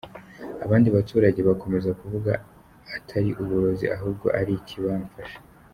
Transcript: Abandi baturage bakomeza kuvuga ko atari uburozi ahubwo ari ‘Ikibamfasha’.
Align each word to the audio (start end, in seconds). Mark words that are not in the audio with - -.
Abandi 0.65 0.87
baturage 0.95 1.39
bakomeza 1.49 1.89
kuvuga 1.99 2.31
ko 2.41 2.41
atari 2.97 3.29
uburozi 3.41 3.85
ahubwo 3.95 4.27
ari 4.39 4.51
‘Ikibamfasha’. 4.59 5.39